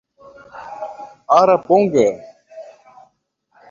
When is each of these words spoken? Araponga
Araponga 1.37 2.05